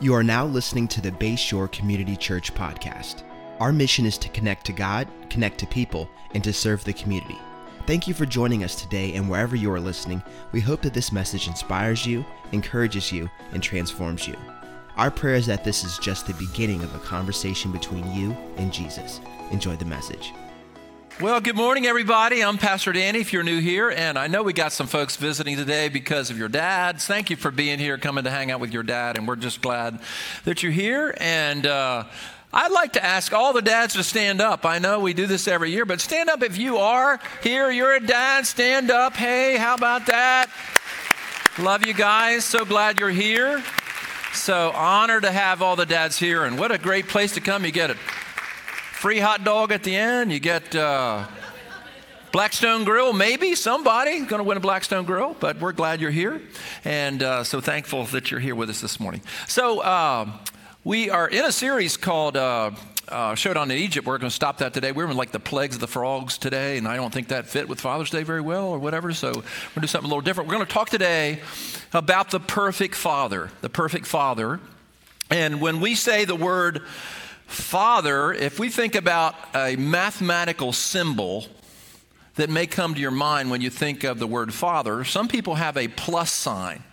[0.00, 3.24] You are now listening to the Bayshore Community Church podcast.
[3.58, 7.36] Our mission is to connect to God, connect to people, and to serve the community.
[7.84, 10.22] Thank you for joining us today, and wherever you are listening,
[10.52, 14.36] we hope that this message inspires you, encourages you, and transforms you.
[14.96, 18.72] Our prayer is that this is just the beginning of a conversation between you and
[18.72, 19.20] Jesus.
[19.50, 20.32] Enjoy the message.
[21.20, 22.44] Well, good morning, everybody.
[22.44, 25.56] I'm Pastor Danny, if you're new here, and I know we got some folks visiting
[25.56, 27.08] today because of your dads.
[27.08, 29.60] Thank you for being here, coming to hang out with your dad, and we're just
[29.60, 29.98] glad
[30.44, 31.16] that you're here.
[31.18, 32.04] And uh,
[32.52, 34.64] I'd like to ask all the dads to stand up.
[34.64, 37.96] I know we do this every year, but stand up if you are here, you're
[37.96, 39.16] a dad, stand up.
[39.16, 40.48] Hey, how about that?
[41.58, 42.44] Love you guys.
[42.44, 43.64] So glad you're here.
[44.34, 47.64] So honored to have all the dads here, and what a great place to come.
[47.64, 47.96] You get it
[48.98, 50.32] free hot dog at the end.
[50.32, 51.24] You get uh,
[52.32, 56.42] Blackstone Grill, maybe somebody going to win a Blackstone Grill, but we're glad you're here.
[56.84, 59.22] And uh, so thankful that you're here with us this morning.
[59.46, 60.28] So uh,
[60.82, 62.36] we are in a series called.
[62.36, 62.72] Uh,
[63.06, 64.06] uh, Showdown in Egypt.
[64.06, 64.92] We're going to stop that today.
[64.92, 67.46] We are in like the plagues of the frogs today, and I don't think that
[67.46, 69.14] fit with Father's Day very well or whatever.
[69.14, 69.44] So we're going
[69.76, 70.46] to do something a little different.
[70.46, 71.40] We're going to talk today
[71.94, 73.50] about the perfect Father.
[73.62, 74.60] The perfect Father.
[75.30, 76.82] And when we say the word
[77.48, 81.46] Father, if we think about a mathematical symbol
[82.34, 85.54] that may come to your mind when you think of the word Father, some people
[85.54, 86.84] have a plus sign.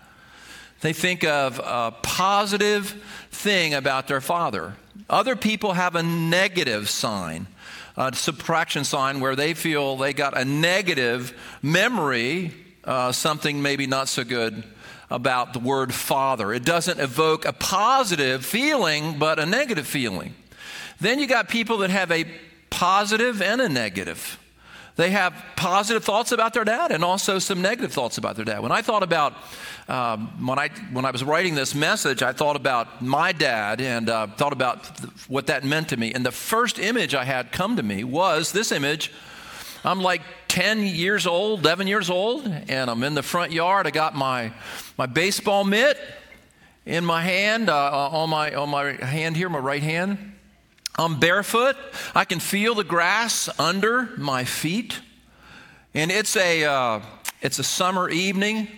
[0.80, 4.76] They think of a positive thing about their father.
[5.10, 7.48] Other people have a negative sign,
[7.98, 12.54] a subtraction sign, where they feel they got a negative memory,
[12.86, 14.64] uh, something maybe not so good
[15.10, 16.54] about the word father.
[16.54, 20.34] It doesn't evoke a positive feeling, but a negative feeling.
[21.00, 22.26] Then you got people that have a
[22.70, 24.40] positive and a negative.
[24.96, 28.62] They have positive thoughts about their dad and also some negative thoughts about their dad.
[28.62, 29.34] When I thought about
[29.90, 34.10] um, when I when I was writing this message, I thought about my dad and
[34.10, 36.14] uh, thought about th- what that meant to me.
[36.14, 39.12] And the first image I had come to me was this image.
[39.84, 43.86] I'm like 10 years old, 11 years old, and I'm in the front yard.
[43.88, 44.54] I got my
[44.98, 46.00] my baseball mitt
[46.86, 50.35] in my hand, uh, on my on my hand here, my right hand
[50.98, 51.76] I'm barefoot.
[52.14, 55.00] I can feel the grass under my feet.
[55.94, 57.02] And it's a, uh,
[57.42, 58.70] it's a summer evening.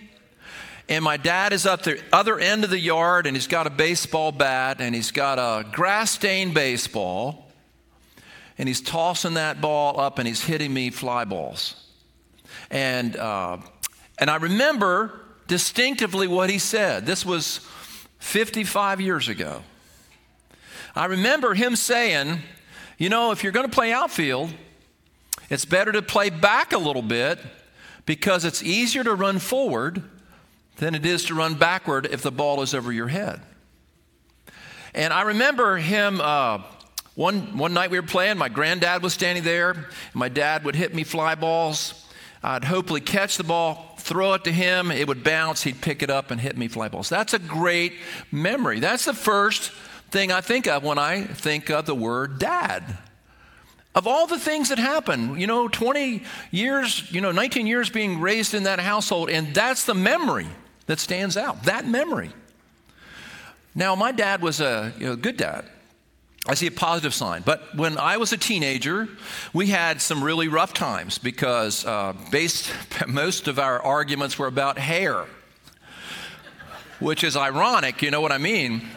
[0.90, 3.70] And my dad is up the other end of the yard and he's got a
[3.70, 7.52] baseball bat and he's got a grass stained baseball.
[8.58, 11.76] And he's tossing that ball up and he's hitting me fly balls.
[12.72, 13.58] And, uh,
[14.18, 17.06] and I remember distinctively what he said.
[17.06, 17.60] This was
[18.20, 19.62] 55 years ago.
[20.98, 22.40] I remember him saying,
[22.98, 24.52] you know, if you're going to play outfield,
[25.50, 27.40] it's better to play back a little bit
[28.06, 30.02] because it's easier to run forward
[30.78, 33.42] than it is to run backward if the ball is over your head.
[34.96, 36.20] And I remember him.
[36.20, 36.64] Uh,
[37.14, 40.94] one, one night we were playing, my granddad was standing there, my dad would hit
[40.94, 42.06] me fly balls.
[42.44, 46.12] I'd hopefully catch the ball, throw it to him, it would bounce, he'd pick it
[46.12, 47.10] up and hit me fly balls.
[47.10, 47.94] That's a great
[48.32, 48.80] memory.
[48.80, 49.72] That's the first
[50.10, 52.98] thing I think of when I think of the word dad.
[53.96, 58.20] Of all the things that happen, you know, 20 years, you know, 19 years being
[58.20, 60.48] raised in that household, and that's the memory
[60.86, 62.32] that stands out, that memory.
[63.74, 65.66] Now, my dad was a you know, good dad.
[66.48, 67.42] I see a positive sign.
[67.46, 69.10] But when I was a teenager,
[69.52, 72.72] we had some really rough times because uh, based,
[73.08, 75.26] most of our arguments were about hair,
[77.00, 78.88] which is ironic, you know what I mean?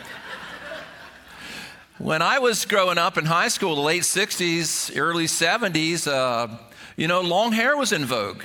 [2.00, 6.48] When I was growing up in high school, the late 60s, early 70s, uh,
[6.96, 8.42] you know, long hair was in vogue.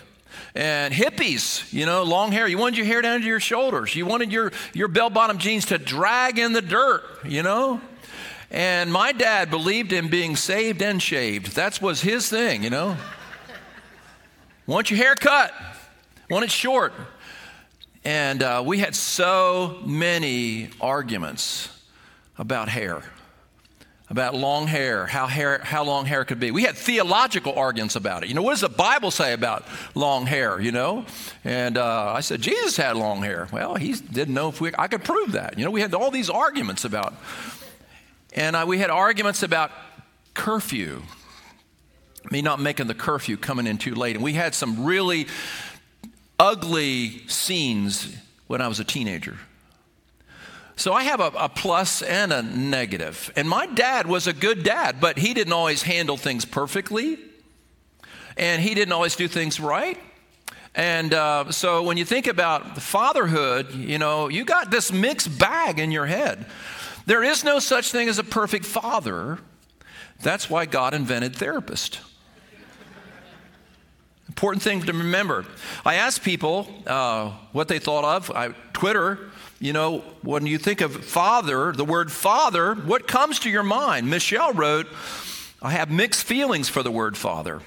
[0.54, 2.50] And hippies, you know, long hair.
[2.50, 3.96] You wanted your hair down to your shoulders.
[3.96, 7.80] You wanted your, your bell bottom jeans to drag in the dirt, you know?
[8.52, 11.56] And my dad believed in being saved and shaved.
[11.56, 12.98] That was his thing, you know?
[14.68, 15.54] Want your hair cut,
[16.30, 16.92] want it short.
[18.04, 21.70] And uh, we had so many arguments
[22.38, 23.02] about hair
[24.10, 26.52] about long hair, how, hair, how long hair could be.
[26.52, 28.30] We had theological arguments about it.
[28.30, 29.66] You know, what does the Bible say about
[29.96, 31.06] long hair, you know?
[31.44, 33.48] And uh, I said, Jesus had long hair.
[33.52, 35.58] Well, he didn't know if we, I could prove that.
[35.58, 37.16] You know, we had all these arguments about,
[38.34, 39.72] and we had arguments about
[40.36, 41.02] curfew,
[42.30, 44.16] me not making the curfew coming in too late.
[44.16, 45.26] And we had some really
[46.38, 48.16] ugly scenes
[48.46, 49.38] when I was a teenager.
[50.76, 53.32] So I have a, a, plus and a negative.
[53.36, 57.18] And my dad was a good dad, but he didn't always handle things perfectly.
[58.36, 59.98] And he didn't always do things right.
[60.76, 65.80] And uh, so when you think about fatherhood, you know, you got this mixed bag
[65.80, 66.46] in your head.
[67.06, 69.40] There is no such thing as a perfect father.
[70.22, 72.00] That's why God invented therapists.
[74.28, 75.46] Important thing to remember.
[75.86, 78.32] I asked people uh, what they thought of.
[78.32, 79.30] I, Twitter,
[79.66, 84.08] you know, when you think of father, the word father, what comes to your mind?
[84.08, 84.86] Michelle wrote,
[85.60, 87.62] I have mixed feelings for the word father.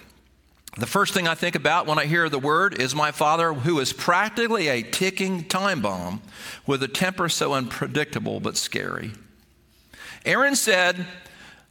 [0.76, 3.80] The first thing I think about when I hear the word is my father, who
[3.80, 6.22] is practically a ticking time bomb
[6.68, 9.10] with a temper so unpredictable but scary.
[10.24, 11.04] Aaron said,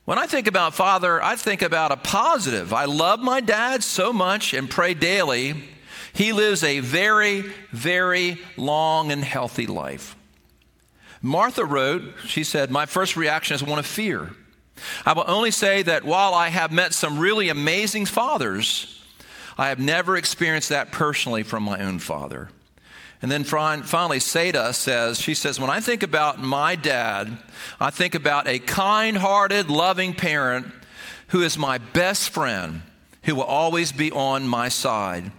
[0.03, 2.73] When I think about father, I think about a positive.
[2.73, 5.55] I love my dad so much and pray daily.
[6.11, 10.16] He lives a very, very long and healthy life.
[11.27, 14.31] Martha wrote, she said, My first reaction is one of fear.
[15.05, 19.03] I will only say that while I have met some really amazing fathers,
[19.57, 22.49] I have never experienced that personally from my own father.
[23.21, 27.37] And then finally, Seda says, she says, When I think about my dad,
[27.79, 30.67] I think about a kind hearted, loving parent
[31.29, 32.83] who is my best friend,
[33.23, 35.31] who will always be on my side.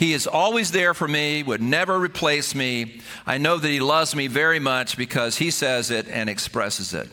[0.00, 3.02] He is always there for me, would never replace me.
[3.26, 7.06] I know that He loves me very much because He says it and expresses it.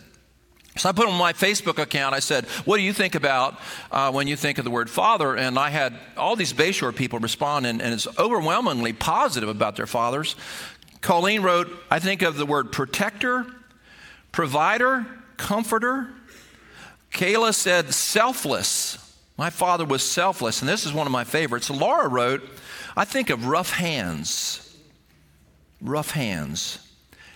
[0.77, 3.59] So I put on my Facebook account, I said, What do you think about
[3.91, 5.35] uh, when you think of the word father?
[5.35, 9.85] And I had all these Bayshore people respond, and, and it's overwhelmingly positive about their
[9.85, 10.37] fathers.
[11.01, 13.47] Colleen wrote, I think of the word protector,
[14.31, 15.05] provider,
[15.35, 16.07] comforter.
[17.11, 18.97] Kayla said, selfless.
[19.37, 21.69] My father was selfless, and this is one of my favorites.
[21.69, 22.41] Laura wrote,
[22.97, 24.75] I think of rough hands,
[25.79, 26.79] rough hands,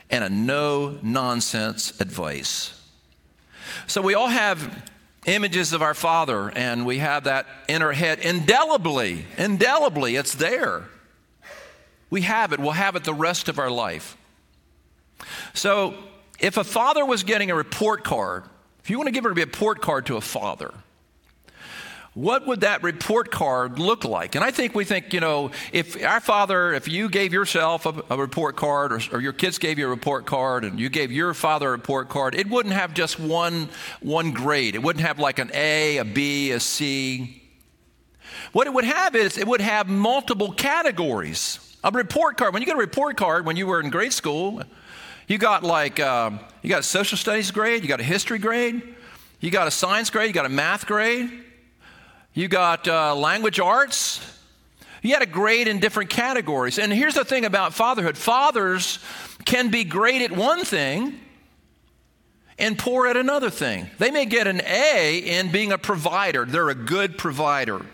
[0.10, 2.74] and a no nonsense advice.
[3.86, 4.90] So we all have
[5.28, 10.86] images of our Father, and we have that in our head indelibly, indelibly, it's there.
[12.10, 14.18] We have it, we'll have it the rest of our life.
[15.54, 15.94] So
[16.40, 18.46] if a father was getting a report card,
[18.84, 20.74] if you want to give a report card to a father,
[22.14, 24.36] what would that report card look like?
[24.36, 28.04] And I think we think, you know, if our father, if you gave yourself a,
[28.10, 31.10] a report card or, or, your kids gave you a report card and you gave
[31.10, 33.70] your father a report card, it wouldn't have just one,
[34.02, 34.76] one grade.
[34.76, 37.42] It wouldn't have like an A, a B, a C.
[38.52, 41.78] What it would have is it would have multiple categories.
[41.82, 44.62] A report card, when you get a report card when you were in grade school,
[45.28, 46.32] you got like, uh,
[46.62, 48.96] you got a social studies grade, you got a history grade,
[49.40, 51.46] you got a science grade, you got a math grade.
[52.34, 54.26] You got uh, language arts.
[55.02, 56.80] You had a grade in different categories.
[56.80, 59.00] And here's the thing about fatherhood fathers
[59.46, 61.20] can be great at one thing
[62.58, 63.90] and poor at another thing.
[63.98, 67.86] They may get an A in being a provider, they're a good provider.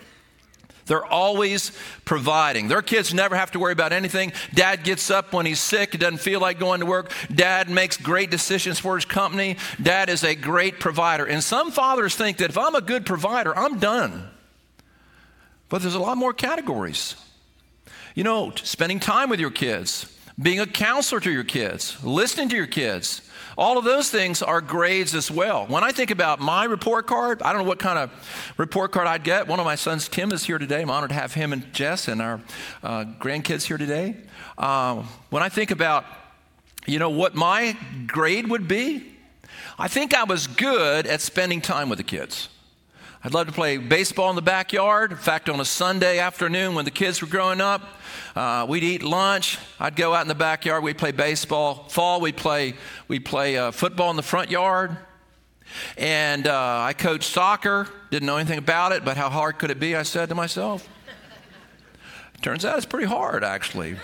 [0.88, 1.72] They're always
[2.06, 2.68] providing.
[2.68, 4.34] Their kids never have to worry about anything.
[4.54, 7.12] Dad gets up when he's sick, doesn't feel like going to work.
[7.34, 9.58] Dad makes great decisions for his company.
[9.82, 11.26] Dad is a great provider.
[11.26, 14.30] And some fathers think that if I'm a good provider, I'm done.
[15.70, 17.16] But there's a lot more categories.
[18.16, 22.56] You know, spending time with your kids, being a counselor to your kids, listening to
[22.56, 23.22] your kids,
[23.58, 25.66] all of those things are grades as well.
[25.66, 29.08] When I think about my report card, I don't know what kind of report card
[29.08, 29.48] I'd get.
[29.48, 30.82] One of my sons, Tim, is here today.
[30.82, 32.40] I'm honored to have him and Jess and our
[32.84, 34.16] uh, grandkids here today.
[34.60, 36.06] Uh, when I think about,
[36.86, 37.76] you know, what my
[38.06, 39.12] grade would be,
[39.80, 42.50] I think I was good at spending time with the kids.
[43.28, 45.12] I'd love to play baseball in the backyard.
[45.12, 47.82] In fact, on a Sunday afternoon when the kids were growing up,
[48.38, 49.58] uh, we'd eat lunch.
[49.82, 50.82] I'd go out in the backyard.
[50.82, 51.90] We'd play baseball.
[51.90, 52.76] Fall, we'd play,
[53.10, 54.96] we'd play uh, football in the front yard.
[55.98, 57.90] And uh, I coached soccer.
[58.12, 59.94] Didn't know anything about it, but how hard could it be?
[59.94, 60.88] I said to myself.
[62.42, 63.98] Turns out it's pretty hard, actually.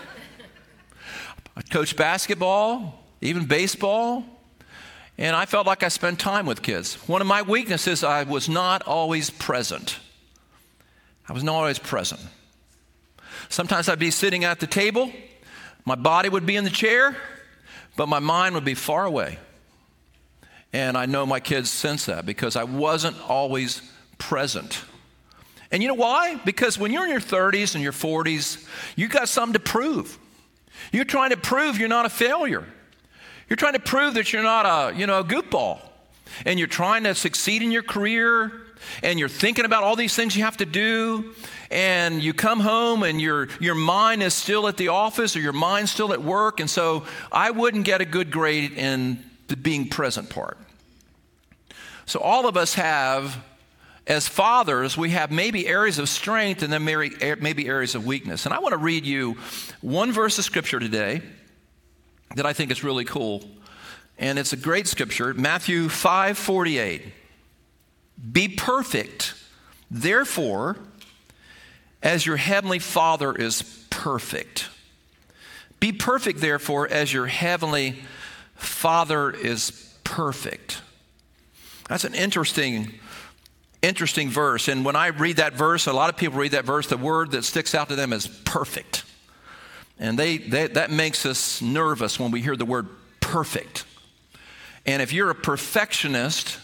[1.55, 4.25] I coached basketball, even baseball.
[5.17, 6.95] And I felt like I spent time with kids.
[7.07, 9.99] One of my weaknesses, I was not always present.
[11.27, 12.21] I was not always present.
[13.49, 15.11] Sometimes I'd be sitting at the table,
[15.85, 17.15] my body would be in the chair,
[17.95, 19.37] but my mind would be far away.
[20.71, 23.81] And I know my kids sense that because I wasn't always
[24.17, 24.83] present.
[25.71, 26.35] And you know why?
[26.45, 30.17] Because when you're in your 30s and your 40s, you got something to prove.
[30.91, 32.65] You're trying to prove you're not a failure.
[33.49, 35.79] You're trying to prove that you're not a, you know, a goofball.
[36.45, 38.51] And you're trying to succeed in your career
[39.01, 41.33] and you're thinking about all these things you have to do
[41.71, 45.53] and you come home and your your mind is still at the office or your
[45.53, 49.87] mind's still at work and so I wouldn't get a good grade in the being
[49.87, 50.57] present part.
[52.05, 53.41] So all of us have
[54.05, 58.45] as fathers, we have maybe areas of strength and then maybe areas of weakness.
[58.45, 59.37] And I want to read you
[59.79, 61.21] one verse of scripture today
[62.35, 63.43] that I think is really cool.
[64.17, 67.01] And it's a great scripture, Matthew 5 48.
[68.31, 69.33] Be perfect,
[69.89, 70.77] therefore,
[72.01, 74.69] as your heavenly Father is perfect.
[75.79, 77.99] Be perfect, therefore, as your heavenly
[78.55, 79.71] Father is
[80.03, 80.81] perfect.
[81.89, 82.99] That's an interesting
[83.81, 84.69] interesting verse.
[84.69, 87.31] And when I read that verse, a lot of people read that verse, the word
[87.31, 89.02] that sticks out to them is perfect.
[89.99, 92.87] And they, they, that makes us nervous when we hear the word
[93.19, 93.85] perfect.
[94.85, 96.59] And if you're a perfectionist,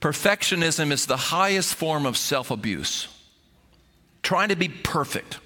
[0.00, 3.08] perfectionism is the highest form of self abuse.
[4.22, 5.38] Trying to be perfect.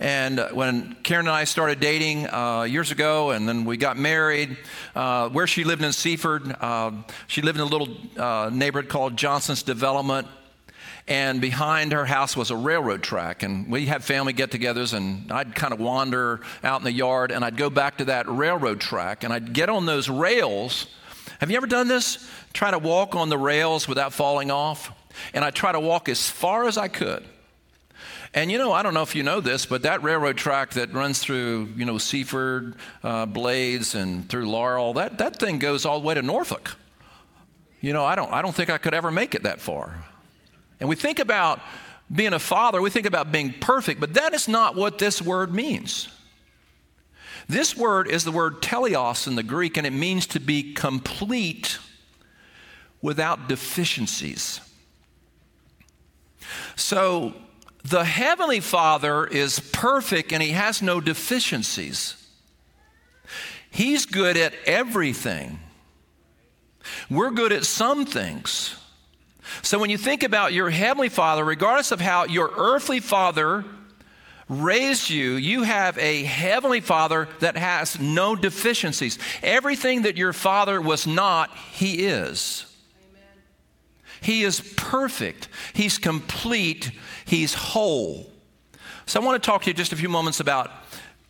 [0.00, 3.96] And uh, when Karen and I started dating uh, years ago, and then we got
[3.96, 4.56] married,
[4.94, 6.90] uh, where she lived in Seaford, uh,
[7.26, 10.26] she lived in a little uh, neighborhood called Johnson's Development.
[11.06, 13.42] And behind her house was a railroad track.
[13.42, 17.30] And we had family get togethers, and I'd kind of wander out in the yard,
[17.30, 20.86] and I'd go back to that railroad track, and I'd get on those rails.
[21.40, 22.26] Have you ever done this?
[22.54, 24.92] Try to walk on the rails without falling off?
[25.34, 27.24] And I'd try to walk as far as I could.
[28.32, 30.92] And you know, I don't know if you know this, but that railroad track that
[30.92, 36.00] runs through, you know, Seaford, uh, Blades, and through Laurel, that, that thing goes all
[36.00, 36.76] the way to Norfolk.
[37.80, 40.04] You know, I don't, I don't think I could ever make it that far.
[40.80, 41.60] And we think about
[42.12, 45.52] being a father, we think about being perfect, but that is not what this word
[45.54, 46.08] means.
[47.48, 51.78] This word is the word teleos in the Greek, and it means to be complete
[53.02, 54.60] without deficiencies.
[56.76, 57.34] So,
[57.82, 62.16] the Heavenly Father is perfect and He has no deficiencies.
[63.70, 65.58] He's good at everything.
[67.10, 68.76] We're good at some things.
[69.62, 73.64] So when you think about your Heavenly Father, regardless of how your earthly father
[74.48, 79.18] raised you, you have a Heavenly Father that has no deficiencies.
[79.42, 82.66] Everything that your father was not, He is.
[84.20, 86.90] He is perfect, He's complete,
[87.24, 88.30] He's whole.
[89.06, 90.70] So I want to talk to you just a few moments about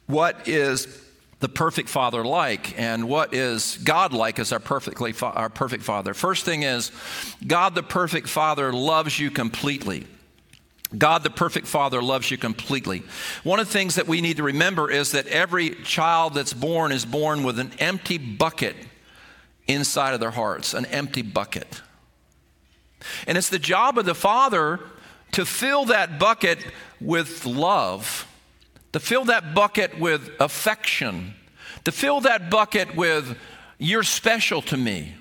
[0.07, 1.04] what is
[1.41, 5.83] the perfect father like and what is God like as our, perfectly fa- our perfect
[5.83, 6.15] father.
[6.15, 6.91] First thing is,
[7.47, 10.07] God the perfect father loves you completely.
[10.97, 13.03] God, the perfect Father, loves you completely.
[13.43, 16.93] One of the things that we need to remember is that every child that's born
[16.93, 18.77] is born with an empty bucket
[19.67, 21.83] inside of their hearts, an empty bucket.
[23.27, 24.81] And it's the job of the Father
[25.33, 26.65] to fill that bucket
[27.01, 28.27] with love,
[28.95, 31.35] to fill that bucket with affection,
[31.83, 33.37] to fill that bucket with,
[33.77, 35.17] you're special to me,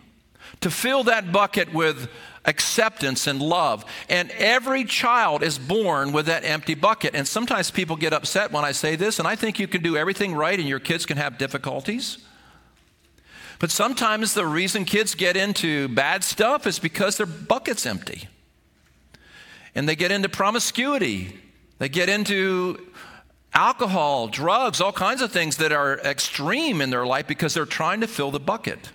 [0.61, 2.07] to fill that bucket with
[2.45, 3.83] acceptance and love.
[4.09, 7.15] And every child is born with that empty bucket.
[7.15, 9.97] And sometimes people get upset when I say this, and I think you can do
[9.97, 12.19] everything right and your kids can have difficulties.
[13.57, 18.27] But sometimes the reason kids get into bad stuff is because their bucket's empty.
[19.73, 21.39] And they get into promiscuity.
[21.79, 22.77] They get into
[23.53, 28.01] alcohol, drugs, all kinds of things that are extreme in their life because they're trying
[28.01, 28.91] to fill the bucket.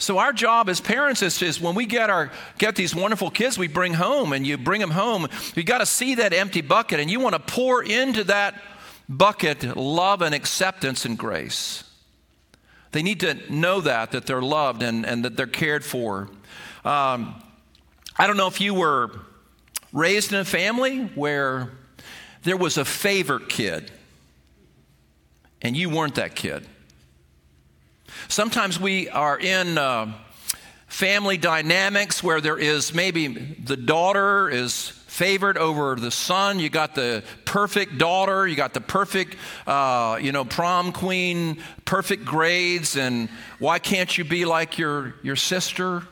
[0.00, 3.58] So our job as parents is, is when we get our get these wonderful kids
[3.58, 7.00] we bring home and you bring them home, you got to see that empty bucket
[7.00, 8.54] and you want to pour into that
[9.08, 11.82] bucket love and acceptance and grace.
[12.92, 16.28] They need to know that, that they're loved and, and that they're cared for.
[16.84, 17.42] Um,
[18.16, 19.10] I don't know if you were
[19.92, 21.72] raised in a family where
[22.48, 23.90] there was a favorite kid
[25.62, 26.66] and you weren't that kid.
[28.28, 30.12] Sometimes we are in uh,
[30.86, 36.60] family dynamics where there is maybe the daughter is favored over the son.
[36.60, 38.46] You got the perfect daughter.
[38.46, 39.36] You got the perfect,
[39.66, 42.96] uh, you know, prom queen, perfect grades.
[42.96, 43.28] And
[43.58, 46.04] why can't you be like your, your sister?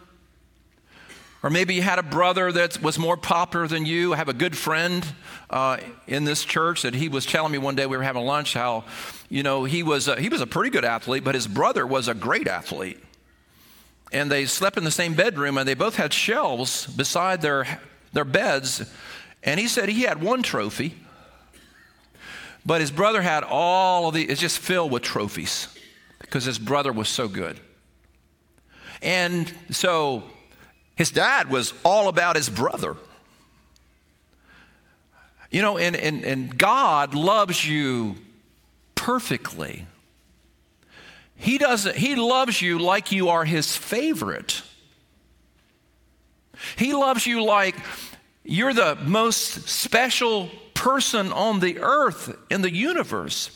[1.47, 4.13] Or maybe you had a brother that was more popular than you.
[4.13, 5.07] I have a good friend
[5.49, 5.77] uh,
[6.09, 8.83] in this church that he was telling me one day we were having lunch how,
[9.29, 12.09] you know, he was a, he was a pretty good athlete, but his brother was
[12.09, 12.99] a great athlete.
[14.11, 17.79] And they slept in the same bedroom, and they both had shelves beside their
[18.13, 18.93] their beds.
[19.45, 20.97] And he said he had one trophy,
[22.65, 25.69] but his brother had all of the, it's just filled with trophies
[26.19, 27.61] because his brother was so good.
[29.01, 30.25] And so
[30.97, 32.97] his dad was all about his brother.
[35.51, 38.17] You know, and, and, and God loves you
[38.95, 39.87] perfectly.
[41.37, 44.63] He doesn't, he loves you like you are his favorite.
[46.77, 47.77] He loves you like
[48.43, 53.51] you're the most special person on the earth in the universe.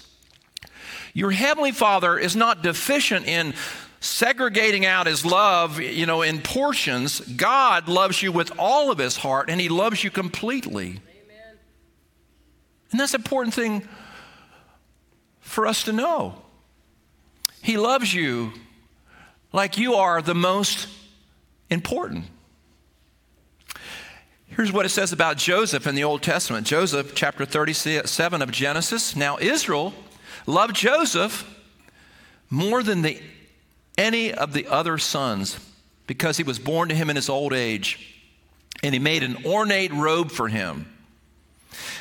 [1.14, 3.54] Your heavenly Father is not deficient in
[4.00, 7.20] segregating out his love, you know, in portions.
[7.20, 10.88] God loves you with all of his heart and he loves you completely.
[10.88, 11.58] Amen.
[12.90, 13.86] And that's an important thing
[15.40, 16.42] for us to know.
[17.62, 18.52] He loves you
[19.52, 20.88] like you are the most
[21.68, 22.24] important.
[24.46, 29.14] Here's what it says about Joseph in the Old Testament Joseph, chapter 37 of Genesis.
[29.14, 29.92] Now, Israel
[30.46, 31.46] loved Joseph
[32.48, 33.20] more than the,
[34.00, 35.58] any of the other sons
[36.06, 38.16] because he was born to him in his old age.
[38.82, 40.90] And he made an ornate robe for him.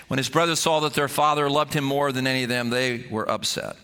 [0.08, 3.06] When his brothers saw that their father loved him more than any of them, they
[3.12, 3.76] were upset.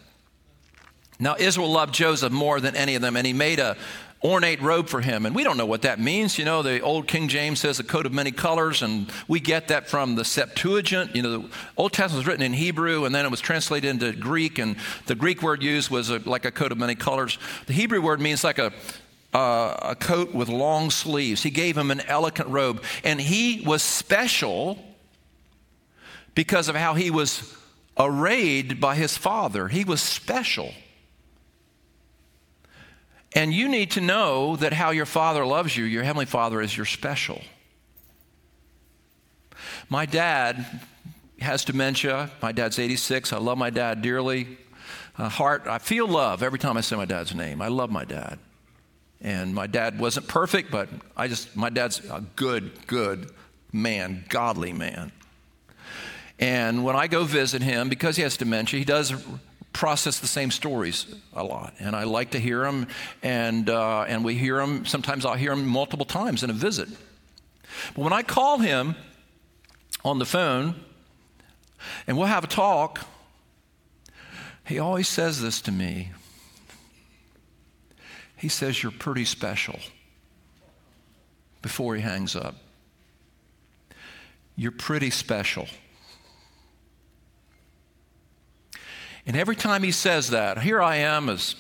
[1.20, 3.78] Now, Israel loved Joseph more than any of them, and he made a
[4.26, 5.28] ornate robe for him.
[5.28, 6.40] And we don't know what that means.
[6.40, 9.68] You know, the old King James says a coat of many colors, and we get
[9.68, 11.16] that from the Septuagint.
[11.16, 14.12] You know, the Old Testament was written in Hebrew, and then it was translated into
[14.14, 17.38] Greek, and the Greek word used was a, like a coat of many colors.
[17.68, 18.74] The Hebrew word means like a
[19.34, 21.44] uh, a coat with long sleeves.
[21.44, 24.80] He gave him an elegant robe, and he was special
[26.34, 27.54] because of how he was
[27.98, 29.68] arrayed by his father.
[29.68, 30.74] He was special.
[33.36, 36.76] And you need to know that how your Father loves you, your Heavenly Father is
[36.76, 37.42] your special.
[39.90, 40.66] My dad
[41.40, 42.32] has dementia.
[42.42, 43.34] My dad's 86.
[43.34, 44.58] I love my dad dearly.
[45.18, 47.62] Uh, heart, I feel love every time I say my dad's name.
[47.62, 48.40] I love my dad.
[49.22, 53.32] And my dad wasn't perfect, but I just, my dad's a good, good
[53.72, 55.12] man, godly man.
[56.40, 59.14] And when I go visit him, because he has dementia, he does
[59.76, 62.88] process the same stories a lot, and I like to hear them,
[63.22, 64.86] and, uh, and we hear them.
[64.86, 66.88] Sometimes I'll hear them multiple times in a visit.
[67.94, 68.96] But when I call him
[70.06, 70.76] on the phone
[72.08, 73.02] and we'll have a talk,
[74.66, 76.12] he always says this to me.
[78.38, 79.80] He says, You're pretty special
[81.62, 82.56] before he hangs up.
[84.56, 85.68] You're pretty special.
[89.26, 91.56] And every time he says that, here I am as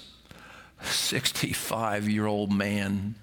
[0.84, 3.16] 65 year old man,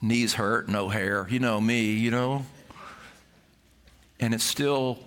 [0.00, 2.44] knees hurt, no hair, you know me, you know.
[4.20, 4.98] And it still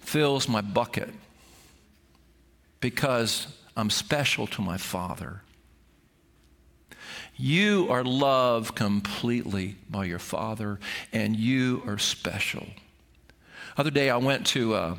[0.00, 1.10] fills my bucket
[2.80, 5.42] because I'm special to my Father.
[7.36, 10.80] You are loved completely by your Father,
[11.12, 12.66] and you are special.
[13.76, 14.96] Other day, I went to uh,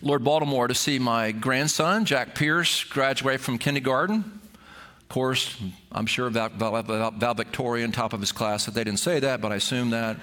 [0.00, 4.40] Lord Baltimore to see my grandson, Jack Pierce, graduate from kindergarten.
[5.00, 5.56] Of course,
[5.90, 9.40] I'm sure Val, Val, Val, valedictorian, top of his class, that they didn't say that,
[9.40, 10.16] but I assume that.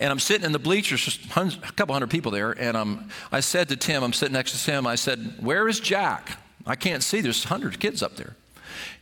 [0.00, 3.40] And I'm sitting in the bleachers, just a couple hundred people there, and I'm, I
[3.40, 6.38] said to Tim, I'm sitting next to Tim, I said, Where is Jack?
[6.66, 8.34] I can't see, there's hundreds of kids up there.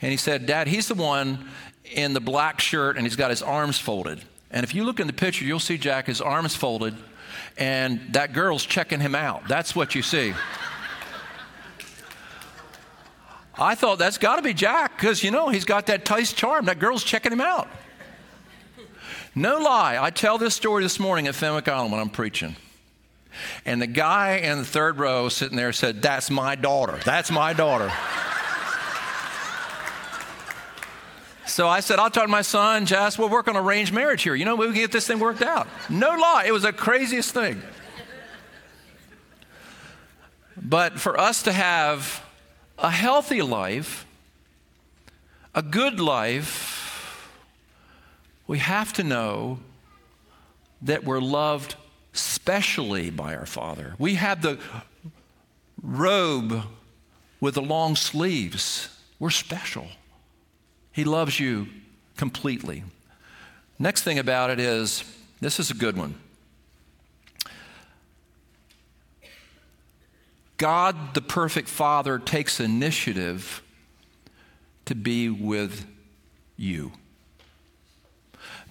[0.02, 1.48] And he said, Dad, he's the one
[1.84, 4.22] in the black shirt and he's got his arms folded.
[4.50, 6.94] And if you look in the picture, you'll see Jack, his arms folded,
[7.58, 9.46] and that girl's checking him out.
[9.48, 10.32] That's what you see.
[13.58, 16.66] I thought that's got to be Jack because, you know, he's got that Tice charm.
[16.66, 17.68] That girl's checking him out.
[19.34, 22.56] No lie, I tell this story this morning at Fenwick Island when I'm preaching.
[23.64, 26.98] And the guy in the third row sitting there said, That's my daughter.
[27.04, 27.92] That's my daughter.
[31.48, 34.34] So I said, I'll talk to my son, Jess, we'll work on arranged marriage here.
[34.34, 35.66] You know, we can get this thing worked out.
[35.88, 37.62] No lie, it was the craziest thing.
[40.56, 42.22] But for us to have
[42.76, 44.06] a healthy life,
[45.54, 47.32] a good life,
[48.46, 49.60] we have to know
[50.82, 51.76] that we're loved
[52.12, 53.94] specially by our Father.
[53.98, 54.58] We have the
[55.82, 56.64] robe
[57.40, 58.88] with the long sleeves.
[59.18, 59.88] We're special.
[60.98, 61.68] He loves you
[62.16, 62.82] completely.
[63.78, 65.04] Next thing about it is
[65.40, 66.16] this is a good one.
[70.56, 73.62] God, the perfect Father, takes initiative
[74.86, 75.86] to be with
[76.56, 76.90] you.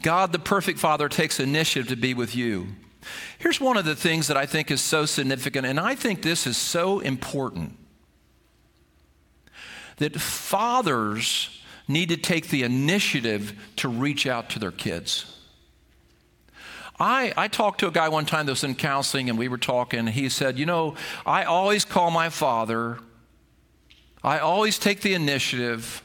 [0.03, 2.67] God, the perfect Father, takes initiative to be with you.
[3.39, 6.45] Here's one of the things that I think is so significant, and I think this
[6.45, 7.77] is so important
[9.95, 11.56] that fathers
[11.87, 15.33] need to take the initiative to reach out to their kids.
[16.99, 19.57] I, I talked to a guy one time that was in counseling, and we were
[19.57, 20.95] talking, he said, You know,
[21.25, 22.97] I always call my father,
[24.23, 26.01] I always take the initiative,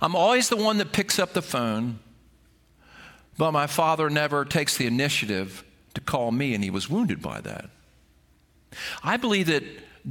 [0.00, 1.98] I'm always the one that picks up the phone,
[3.36, 5.64] but my father never takes the initiative
[5.94, 7.70] to call me, and he was wounded by that.
[9.02, 9.64] I believe that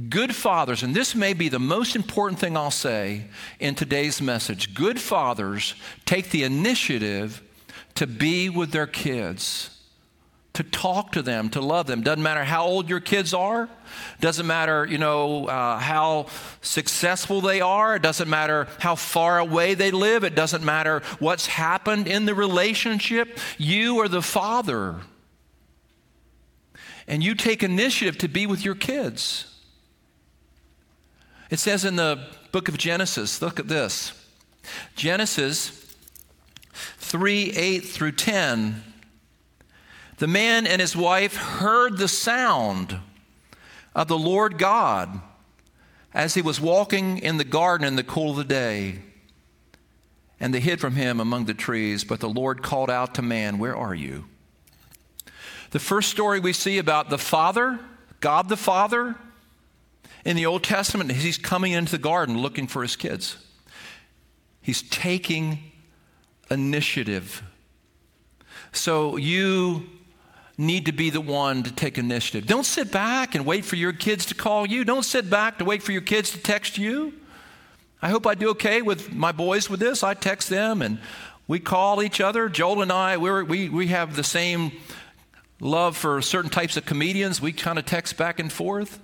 [0.08, 3.26] good fathers, and this may be the most important thing I'll say
[3.60, 7.42] in today's message good fathers take the initiative
[7.94, 9.70] to be with their kids
[10.54, 12.02] to talk to them, to love them.
[12.02, 13.68] Doesn't matter how old your kids are.
[14.20, 16.26] Doesn't matter, you know, uh, how
[16.62, 17.96] successful they are.
[17.96, 20.22] It doesn't matter how far away they live.
[20.22, 23.38] It doesn't matter what's happened in the relationship.
[23.58, 25.00] You are the father.
[27.08, 29.53] And you take initiative to be with your kids.
[31.54, 32.18] It says in the
[32.50, 34.12] book of Genesis, look at this
[34.96, 35.94] Genesis
[36.98, 38.82] 3 8 through 10
[40.16, 42.98] the man and his wife heard the sound
[43.94, 45.20] of the Lord God
[46.12, 49.02] as he was walking in the garden in the cool of the day.
[50.40, 52.02] And they hid from him among the trees.
[52.02, 54.24] But the Lord called out to man, Where are you?
[55.70, 57.78] The first story we see about the Father,
[58.18, 59.14] God the Father,
[60.24, 63.36] in the Old Testament, he's coming into the garden looking for his kids.
[64.60, 65.58] He's taking
[66.50, 67.42] initiative.
[68.72, 69.86] So you
[70.56, 72.46] need to be the one to take initiative.
[72.46, 74.84] Don't sit back and wait for your kids to call you.
[74.84, 77.12] Don't sit back to wait for your kids to text you.
[78.00, 80.02] I hope I do okay with my boys with this.
[80.02, 80.98] I text them and
[81.46, 82.48] we call each other.
[82.48, 84.72] Joel and I, we we, have the same
[85.60, 87.40] love for certain types of comedians.
[87.40, 88.98] We kind of text back and forth.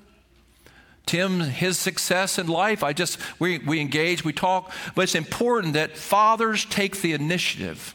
[1.06, 5.74] Tim, his success in life, I just, we, we engage, we talk, but it's important
[5.74, 7.94] that fathers take the initiative.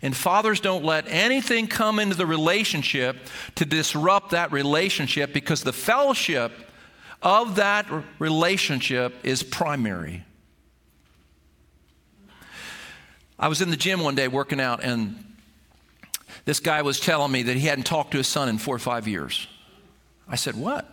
[0.00, 3.16] And fathers don't let anything come into the relationship
[3.56, 6.52] to disrupt that relationship because the fellowship
[7.22, 7.86] of that
[8.18, 10.24] relationship is primary.
[13.38, 15.24] I was in the gym one day working out, and
[16.44, 18.80] this guy was telling me that he hadn't talked to his son in four or
[18.80, 19.46] five years.
[20.28, 20.88] I said, What?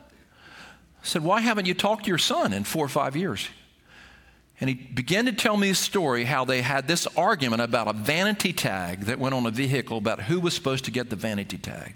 [1.01, 3.47] I said, Why haven't you talked to your son in four or five years?
[4.61, 7.93] And he began to tell me a story how they had this argument about a
[7.93, 11.57] vanity tag that went on a vehicle about who was supposed to get the vanity
[11.57, 11.95] tag.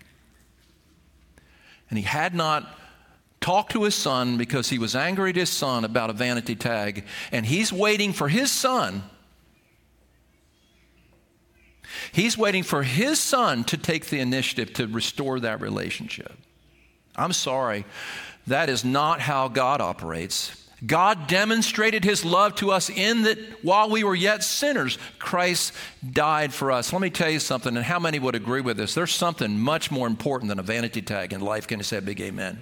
[1.89, 2.77] And he had not
[3.41, 7.03] talked to his son because he was angry at his son about a vanity tag.
[7.33, 9.03] And he's waiting for his son.
[12.13, 16.31] He's waiting for his son to take the initiative to restore that relationship.
[17.15, 17.85] I'm sorry,
[18.47, 20.59] that is not how God operates.
[20.85, 25.71] God demonstrated his love to us in that while we were yet sinners, Christ
[26.11, 26.91] died for us.
[26.91, 28.93] Let me tell you something, and how many would agree with this?
[28.93, 31.67] There's something much more important than a vanity tag in life.
[31.67, 32.59] Can you say big amen?
[32.59, 32.61] amen.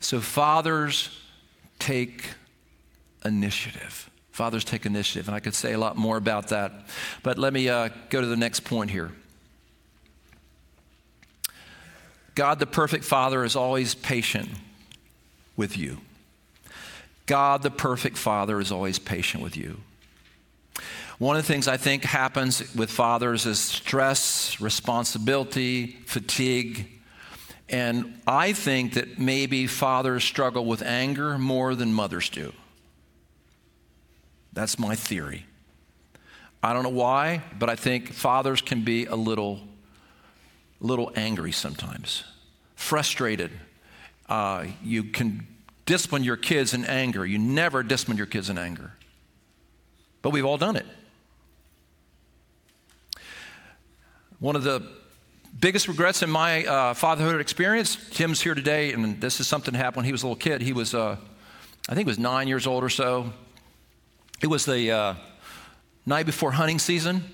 [0.00, 1.18] So, fathers
[1.78, 2.24] take
[3.24, 4.10] initiative.
[4.32, 5.28] Fathers take initiative.
[5.28, 6.72] And I could say a lot more about that.
[7.22, 9.12] But let me uh, go to the next point here.
[12.38, 14.48] God, the perfect Father, is always patient
[15.56, 15.98] with you.
[17.26, 19.78] God, the perfect Father, is always patient with you.
[21.18, 26.88] One of the things I think happens with fathers is stress, responsibility, fatigue.
[27.68, 32.52] And I think that maybe fathers struggle with anger more than mothers do.
[34.52, 35.44] That's my theory.
[36.62, 39.58] I don't know why, but I think fathers can be a little,
[40.80, 42.24] little angry sometimes,
[42.76, 43.50] frustrated,
[44.28, 45.46] uh, you can
[45.86, 47.24] discipline your kids in anger.
[47.24, 48.92] You never discipline your kids in anger.
[50.22, 50.86] But we've all done it.
[54.38, 54.86] One of the
[55.58, 59.78] biggest regrets in my uh, fatherhood experience, Tim's here today, and this is something that
[59.78, 60.62] happened when he was a little kid.
[60.62, 61.16] He was, uh,
[61.88, 63.32] I think he was nine years old or so.
[64.40, 65.14] It was the uh,
[66.06, 67.24] night before hunting season,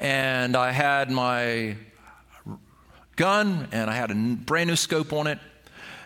[0.00, 1.76] and I had my
[3.16, 5.38] gun, and I had a brand new scope on it,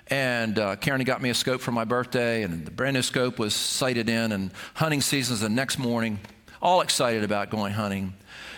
[0.08, 3.38] and uh, Karen got me a scope for my birthday, and the brand new scope
[3.38, 6.20] was sighted in, and hunting season's the next morning.
[6.62, 8.14] All excited about going hunting.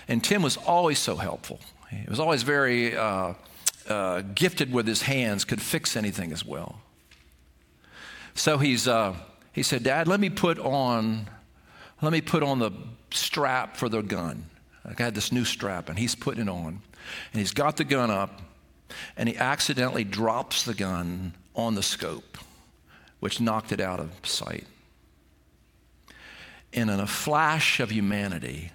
[0.09, 1.61] And Tim was always so helpful.
[1.91, 3.35] He was always very uh,
[3.89, 6.81] uh, gifted with his hands, could fix anything as well.
[8.35, 9.15] So he's, uh,
[9.53, 11.29] he said, Dad, let me put on,
[12.01, 12.71] let me put on the
[13.11, 14.47] strap for the gun.
[14.85, 16.81] I had this new strap, and he's putting it on.
[17.33, 18.41] And he's got the gun up,
[19.17, 22.39] and he accidentally drops the gun on the scope,
[23.21, 24.67] which knocked it out of sight.
[26.73, 28.73] And in a flash of humanity,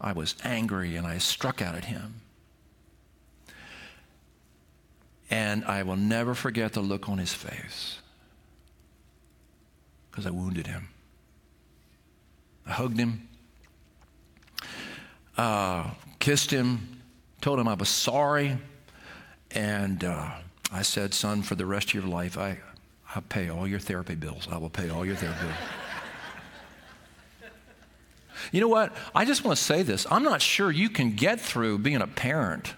[0.00, 2.20] I was angry and I struck out at him.
[5.28, 7.98] And I will never forget the look on his face
[10.10, 10.88] because I wounded him.
[12.64, 13.28] I hugged him
[15.36, 15.90] uh,
[16.26, 17.00] kissed him,
[17.40, 18.58] told him I was sorry,
[19.52, 20.28] and uh,
[20.72, 22.58] I said, Son, for the rest of your life, I,
[23.14, 24.48] I pay all your therapy bills.
[24.50, 25.54] I will pay all your therapy bills.
[28.52, 28.92] You know what?
[29.14, 30.06] I just want to say this.
[30.10, 32.74] I'm not sure you can get through being a parent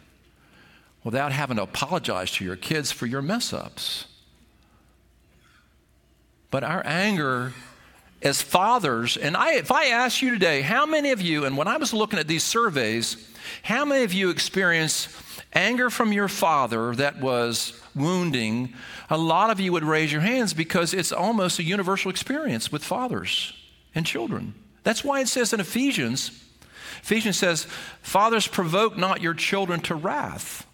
[1.03, 4.07] without having to apologize to your kids for your mess ups.
[6.51, 7.53] But our anger
[8.23, 11.69] as fathers, and I, if I ask you today, how many of you, and when
[11.69, 13.29] I was looking at these surveys,
[13.63, 15.09] how many of you experience
[15.53, 18.75] anger from your father that was wounding?
[19.09, 22.83] A lot of you would raise your hands because it's almost a universal experience with
[22.83, 23.53] fathers
[23.95, 24.55] and children.
[24.83, 26.31] That's why it says in Ephesians,
[27.03, 27.67] Ephesians says,
[28.03, 30.67] Fathers, provoke not your children to wrath.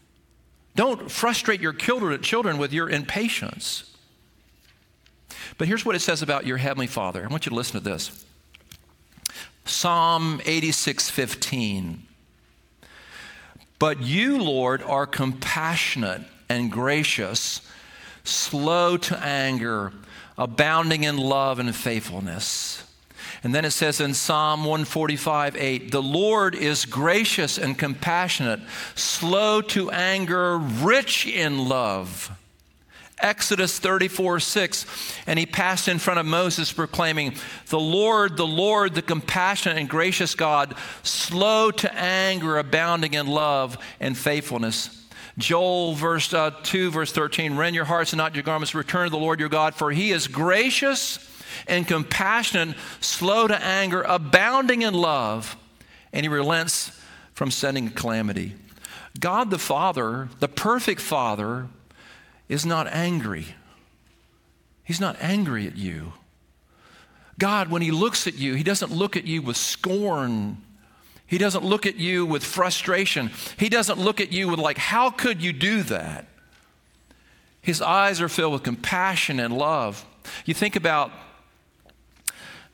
[0.74, 3.93] Don't frustrate your children with your impatience.
[5.56, 7.24] But here's what it says about your heavenly Father.
[7.24, 8.24] I want you to listen to this.
[9.64, 12.02] Psalm 86 15.
[13.78, 17.60] But you, Lord, are compassionate and gracious,
[18.22, 19.92] slow to anger,
[20.38, 22.82] abounding in love and faithfulness.
[23.42, 28.60] And then it says in Psalm 145 8, the Lord is gracious and compassionate,
[28.94, 32.30] slow to anger, rich in love.
[33.24, 34.86] Exodus 34 6,
[35.26, 37.34] and he passed in front of Moses proclaiming,
[37.68, 43.78] The Lord, the Lord, the compassionate and gracious God, slow to anger, abounding in love
[43.98, 45.00] and faithfulness.
[45.38, 49.10] Joel verse uh, 2, verse 13, rend your hearts and not your garments, return to
[49.10, 51.18] the Lord your God, for he is gracious
[51.66, 55.56] and compassionate, slow to anger, abounding in love,
[56.12, 57.00] and he relents
[57.32, 58.54] from sending calamity.
[59.18, 61.68] God the Father, the perfect Father,
[62.48, 63.54] is not angry.
[64.82, 66.12] He's not angry at you.
[67.38, 70.58] God, when He looks at you, He doesn't look at you with scorn.
[71.26, 73.30] He doesn't look at you with frustration.
[73.56, 76.26] He doesn't look at you with, like, how could you do that?
[77.62, 80.04] His eyes are filled with compassion and love.
[80.44, 81.10] You think about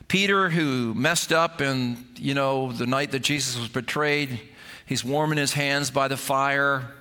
[0.09, 4.41] Peter who messed up and, you know, the night that Jesus was betrayed,
[4.85, 6.91] he's warming his hands by the fire.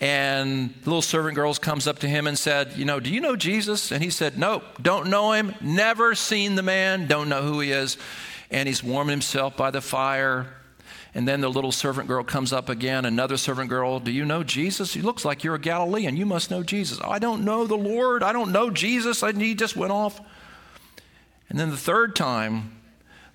[0.00, 3.20] And the little servant girls comes up to him and said, You know, do you
[3.20, 3.92] know Jesus?
[3.92, 7.72] And he said, Nope, don't know him, never seen the man, don't know who he
[7.72, 7.96] is.
[8.50, 10.48] And he's warming himself by the fire.
[11.14, 14.44] And then the little servant girl comes up again, another servant girl, Do you know
[14.44, 14.94] Jesus?
[14.94, 16.16] He looks like you're a Galilean.
[16.16, 17.00] You must know Jesus.
[17.02, 18.22] Oh, I don't know the Lord.
[18.22, 19.22] I don't know Jesus.
[19.22, 20.20] And he just went off.
[21.48, 22.76] And then the third time,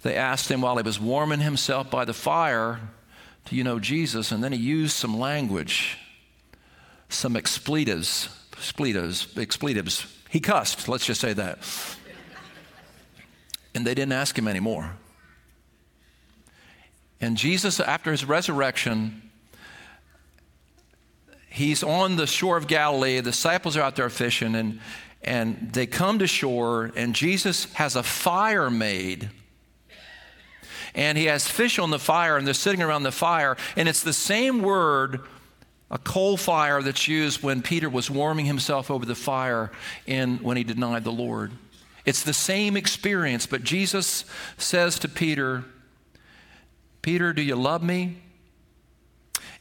[0.03, 2.79] they asked him while he was warming himself by the fire,
[3.45, 4.31] Do you know Jesus?
[4.31, 5.97] And then he used some language,
[7.09, 10.05] some expletives, expletives, expletives.
[10.29, 11.59] He cussed, let's just say that.
[13.73, 14.91] And they didn't ask him anymore.
[17.21, 19.29] And Jesus, after his resurrection,
[21.49, 23.17] he's on the shore of Galilee.
[23.17, 24.79] The disciples are out there fishing, and
[25.25, 29.31] and they come to shore, and Jesus has a fire made.
[30.93, 33.57] And he has fish on the fire, and they're sitting around the fire.
[33.75, 35.21] And it's the same word,
[35.91, 39.71] a coal fire, that's used when Peter was warming himself over the fire
[40.07, 41.51] in, when he denied the Lord.
[42.05, 44.25] It's the same experience, but Jesus
[44.57, 45.65] says to Peter,
[47.01, 48.17] Peter, do you love me?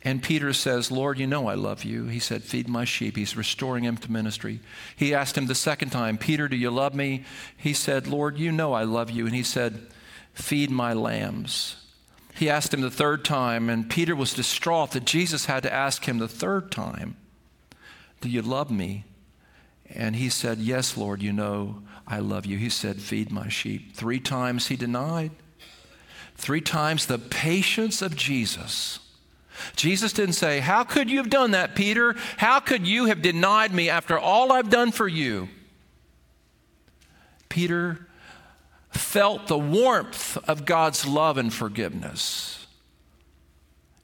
[0.02, 2.04] And Peter says, Lord, you know I love you.
[2.04, 3.16] He said, Feed my sheep.
[3.16, 4.60] He's restoring him to ministry.
[4.94, 7.24] He asked him the second time, Peter, do you love me?
[7.56, 9.24] He said, Lord, you know I love you.
[9.24, 9.86] And he said,
[10.34, 11.76] Feed my lambs.
[12.34, 16.06] He asked him the third time, and Peter was distraught that Jesus had to ask
[16.06, 17.16] him the third time,
[18.20, 19.04] Do you love me?
[19.88, 22.58] And he said, Yes, Lord, you know I love you.
[22.58, 23.94] He said, Feed my sheep.
[23.94, 25.30] Three times he denied.
[26.36, 28.98] Three times the patience of Jesus
[29.76, 32.14] Jesus didn't say, How could you have done that, Peter?
[32.36, 35.48] How could you have denied me after all I've done for you?
[37.48, 38.06] Peter
[38.96, 42.66] felt the warmth of God's love and forgiveness.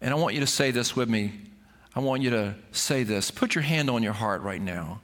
[0.01, 1.33] And I want you to say this with me.
[1.95, 3.31] I want you to say this.
[3.31, 5.01] Put your hand on your heart right now.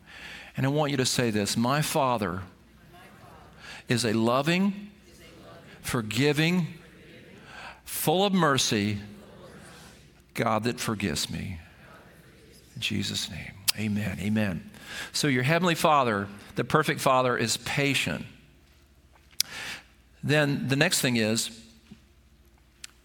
[0.57, 2.43] And I want you to say this My Father
[3.89, 4.91] is a loving,
[5.83, 6.67] forgiving,
[7.85, 8.99] full of mercy
[10.35, 11.59] God that forgives me.
[12.75, 14.19] In Jesus' name, amen.
[14.21, 14.71] Amen.
[15.13, 18.25] So, your Heavenly Father, the perfect Father, is patient.
[20.27, 21.51] Then the next thing is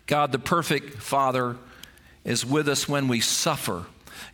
[0.08, 1.56] God, the perfect Father,
[2.26, 3.86] is with us when we suffer.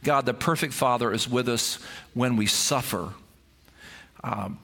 [0.04, 1.80] God, the perfect Father, is with us
[2.14, 3.14] when we suffer.
[4.24, 4.60] Um,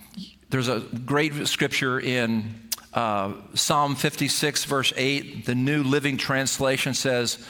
[0.50, 2.56] there's a great scripture in
[2.94, 7.44] uh, Psalm 56, verse 8, the New Living Translation says,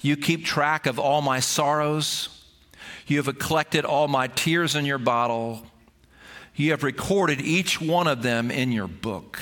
[0.00, 2.28] You keep track of all my sorrows.
[3.06, 5.66] You have collected all my tears in your bottle.
[6.54, 9.40] You have recorded each one of them in your book.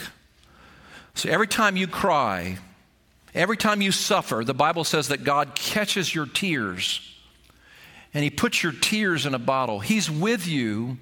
[1.18, 2.58] So every time you cry,
[3.34, 7.00] every time you suffer, the Bible says that God catches your tears
[8.14, 9.80] and He puts your tears in a bottle.
[9.80, 10.96] He's with you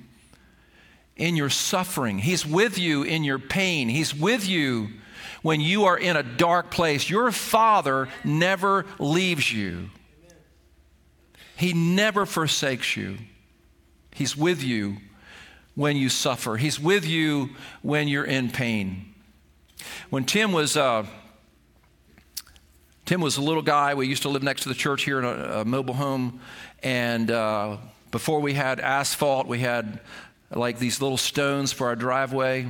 [1.16, 4.88] in your suffering, He's with you in your pain, He's with you
[5.42, 7.11] when you are in a dark place.
[7.11, 9.90] Your Father never leaves you,
[11.59, 13.18] He never forsakes you.
[14.14, 14.96] He's with you
[15.74, 17.50] when you suffer, He's with you
[17.83, 19.12] when you're in pain.
[20.10, 21.06] When Tim was, uh,
[23.04, 23.94] Tim was a little guy.
[23.94, 26.40] We used to live next to the church here in a, a mobile home.
[26.82, 27.76] And uh,
[28.10, 30.00] before we had asphalt, we had
[30.50, 32.66] like these little stones for our driveway.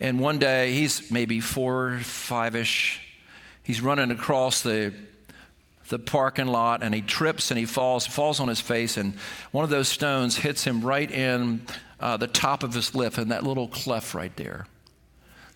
[0.00, 3.00] And one day, he's maybe four, five ish.
[3.62, 4.92] He's running across the,
[5.88, 8.96] the parking lot and he trips and he falls, falls on his face.
[8.96, 9.14] And
[9.52, 11.62] one of those stones hits him right in
[12.00, 14.66] uh, the top of his lip, in that little cleft right there.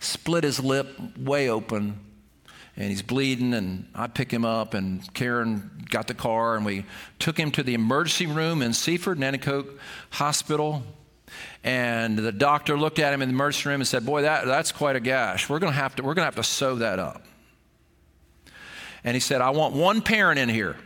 [0.01, 2.01] Split his lip way open
[2.77, 6.85] and he's bleeding and i pick him up and karen got the car and we
[7.19, 9.79] took him to the emergency room in seaford nanticoke
[10.11, 10.83] hospital
[11.65, 14.73] and the doctor looked at him in the emergency room and said boy that, that's
[14.73, 15.49] quite a gash.
[15.49, 17.23] We're going to have to we're going to have to sew that up.
[19.03, 20.77] And he said i want one parent in here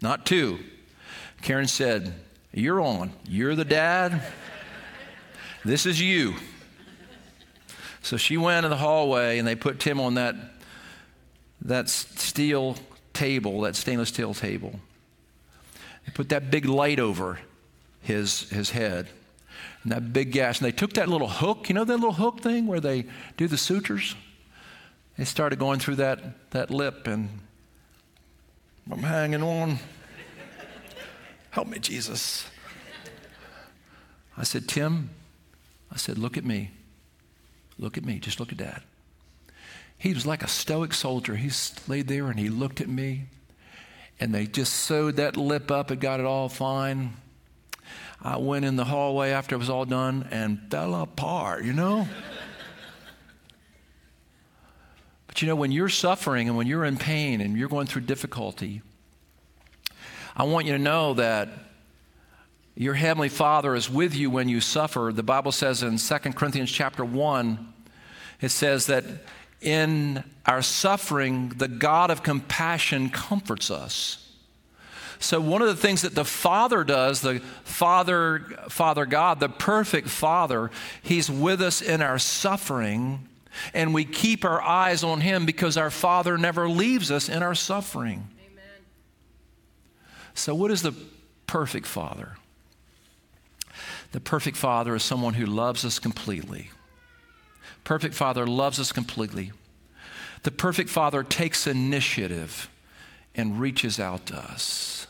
[0.00, 0.58] not two.
[1.42, 2.12] Karen said
[2.52, 3.12] you're on.
[3.26, 4.22] You're the dad.
[5.64, 6.34] This is you
[8.04, 10.36] so she went in the hallway and they put tim on that
[11.64, 12.76] that steel
[13.14, 14.78] table, that stainless steel table.
[16.06, 17.40] They put that big light over
[18.02, 19.08] his, his head
[19.82, 20.60] and that big gash.
[20.60, 23.48] And they took that little hook, you know that little hook thing where they do
[23.48, 24.14] the sutures?
[25.16, 27.28] They started going through that, that lip, and
[28.90, 29.78] I'm hanging on.
[31.50, 32.46] Help me, Jesus.
[34.36, 35.10] I said, Tim,
[35.92, 36.72] I said, look at me.
[37.78, 38.18] Look at me.
[38.18, 38.82] Just look at dad.
[39.98, 41.36] He was like a stoic soldier.
[41.36, 41.50] He
[41.88, 43.26] laid there and he looked at me,
[44.20, 47.14] and they just sewed that lip up and got it all fine.
[48.20, 52.08] I went in the hallway after it was all done and fell apart, you know?
[55.26, 58.02] but you know, when you're suffering and when you're in pain and you're going through
[58.02, 58.82] difficulty,
[60.36, 61.48] I want you to know that
[62.76, 65.12] your heavenly Father is with you when you suffer.
[65.14, 67.72] The Bible says in 2 Corinthians chapter 1,
[68.40, 69.04] it says that
[69.60, 74.20] in our suffering, the God of compassion comforts us.
[75.20, 80.08] So one of the things that the Father does, the Father, Father God, the perfect
[80.08, 80.70] Father,
[81.02, 83.26] He's with us in our suffering,
[83.72, 87.54] and we keep our eyes on Him because our Father never leaves us in our
[87.54, 88.28] suffering.
[88.44, 88.64] Amen.
[90.34, 90.92] So, what is the
[91.46, 92.36] perfect Father?
[94.14, 96.70] The perfect Father is someone who loves us completely
[97.82, 99.50] perfect Father loves us completely.
[100.44, 102.68] The perfect Father takes initiative
[103.34, 105.08] and reaches out to us.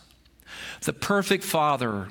[0.83, 2.09] The perfect Father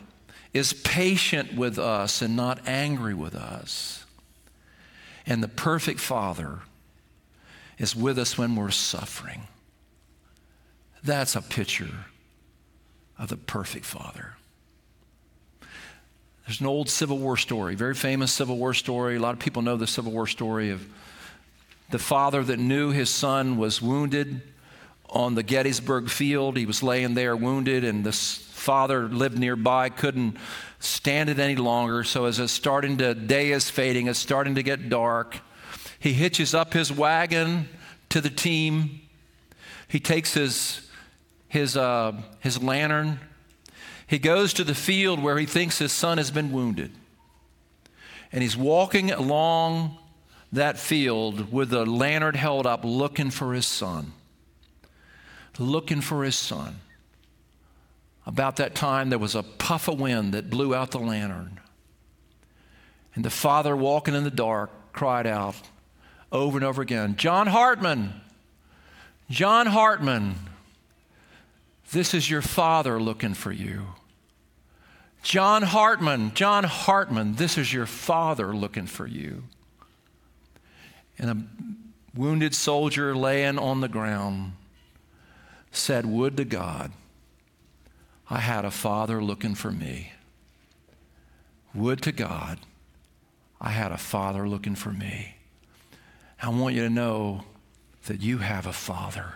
[0.53, 4.05] is patient with us and not angry with us.
[5.25, 6.59] And the perfect Father
[7.79, 9.47] is with us when we're suffering.
[11.03, 12.05] That's a picture
[13.17, 14.35] of the perfect Father.
[16.45, 19.15] There's an old Civil War story, very famous Civil War story.
[19.15, 20.85] A lot of people know the Civil War story of
[21.89, 24.41] the father that knew his son was wounded
[25.09, 26.57] on the Gettysburg field.
[26.57, 30.35] He was laying there wounded, and this father lived nearby, couldn't
[30.79, 32.03] stand it any longer.
[32.03, 35.39] So, as it's starting to, day is fading, it's starting to get dark,
[35.97, 37.69] he hitches up his wagon
[38.09, 38.99] to the team.
[39.87, 40.89] He takes his,
[41.47, 43.19] his, uh, his lantern
[44.07, 46.91] he goes to the field where he thinks his son has been wounded.
[48.31, 49.97] And he's walking along
[50.51, 54.13] that field with the lantern held up, looking for his son.
[55.59, 56.79] Looking for his son.
[58.25, 61.59] About that time, there was a puff of wind that blew out the lantern.
[63.15, 65.55] And the father, walking in the dark, cried out
[66.31, 68.13] over and over again John Hartman,
[69.29, 70.35] John Hartman,
[71.93, 73.87] this is your father looking for you.
[75.21, 79.43] John Hartman, John Hartman, this is your father looking for you.
[81.17, 84.53] And a wounded soldier laying on the ground
[85.71, 86.91] said, Would to God
[88.29, 90.11] I had a father looking for me.
[91.73, 92.59] Would to God
[93.61, 95.37] I had a father looking for me.
[96.41, 97.45] I want you to know
[98.07, 99.35] that you have a father.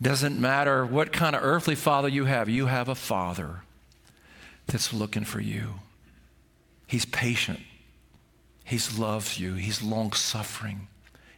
[0.00, 3.62] Doesn't matter what kind of earthly father you have, you have a father
[4.66, 5.74] that's looking for you.
[6.86, 7.60] He's patient.
[8.64, 9.54] He loves you.
[9.54, 10.88] He's long suffering.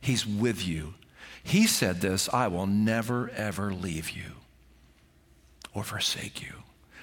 [0.01, 0.95] He's with you.
[1.43, 4.33] He said this I will never, ever leave you
[5.75, 6.53] or forsake you.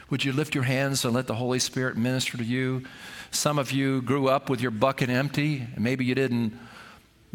[0.09, 2.83] Would you lift your hands and let the Holy Spirit minister to you?
[3.31, 6.53] Some of you grew up with your bucket empty, maybe you didn't.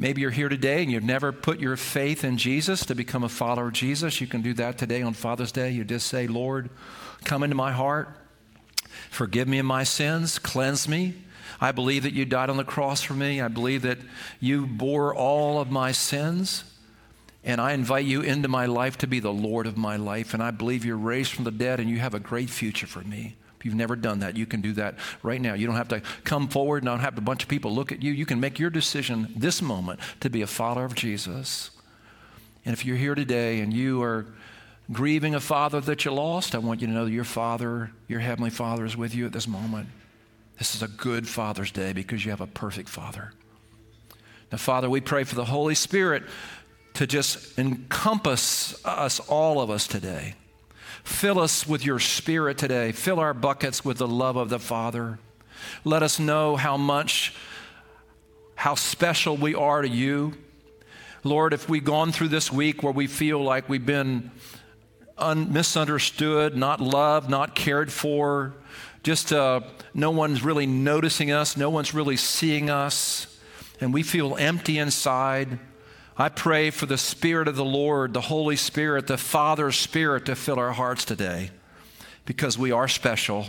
[0.01, 3.29] Maybe you're here today and you've never put your faith in Jesus to become a
[3.29, 4.21] follower of Jesus.
[4.21, 5.73] You can do that today on Father's Day.
[5.73, 6.71] You just say, Lord,
[7.25, 8.09] come into my heart.
[9.11, 10.39] Forgive me of my sins.
[10.39, 11.15] Cleanse me.
[11.61, 13.41] I believe that you died on the cross for me.
[13.41, 13.99] I believe that
[14.39, 16.63] you bore all of my sins.
[17.43, 20.33] And I invite you into my life to be the Lord of my life.
[20.33, 23.01] And I believe you're raised from the dead and you have a great future for
[23.01, 23.35] me.
[23.59, 25.55] If you've never done that, you can do that right now.
[25.55, 28.03] You don't have to come forward and not have a bunch of people look at
[28.03, 28.13] you.
[28.13, 31.71] You can make your decision this moment to be a follower of Jesus.
[32.65, 34.27] And if you're here today and you are
[34.93, 38.21] grieving a father that you lost, I want you to know that your father, your
[38.21, 39.89] heavenly father, is with you at this moment.
[40.59, 43.33] This is a good Father's Day because you have a perfect Father.
[44.51, 46.25] Now, Father, we pray for the Holy Spirit
[46.95, 50.35] to just encompass us, all of us today.
[51.09, 52.93] Fill us with your spirit today.
[52.93, 55.19] Fill our buckets with the love of the Father.
[55.83, 57.35] Let us know how much,
[58.55, 60.35] how special we are to you.
[61.25, 64.31] Lord, if we've gone through this week where we feel like we've been
[65.17, 68.55] un- misunderstood, not loved, not cared for,
[69.03, 69.63] just uh,
[69.95, 73.39] no one's really noticing us, no one's really seeing us,
[73.81, 75.59] and we feel empty inside.
[76.21, 80.35] I pray for the Spirit of the Lord, the Holy Spirit, the Father's Spirit to
[80.35, 81.51] fill our hearts today
[82.25, 83.47] because we are special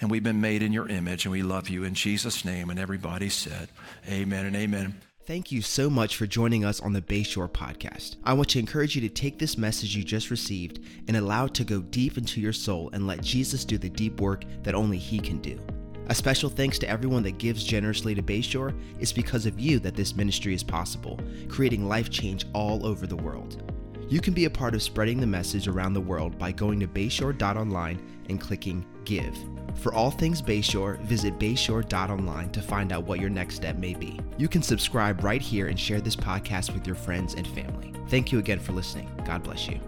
[0.00, 2.70] and we've been made in your image and we love you in Jesus' name.
[2.70, 3.68] And everybody said,
[4.08, 5.00] Amen and amen.
[5.26, 8.14] Thank you so much for joining us on the Bayshore podcast.
[8.22, 10.78] I want to encourage you to take this message you just received
[11.08, 14.20] and allow it to go deep into your soul and let Jesus do the deep
[14.20, 15.60] work that only He can do.
[16.08, 18.74] A special thanks to everyone that gives generously to Bayshore.
[18.98, 23.16] It's because of you that this ministry is possible, creating life change all over the
[23.16, 23.62] world.
[24.08, 26.86] You can be a part of spreading the message around the world by going to
[26.86, 28.00] bayshore.online
[28.30, 29.36] and clicking Give.
[29.74, 34.18] For all things Bayshore, visit bayshore.online to find out what your next step may be.
[34.38, 37.92] You can subscribe right here and share this podcast with your friends and family.
[38.08, 39.10] Thank you again for listening.
[39.26, 39.78] God bless you.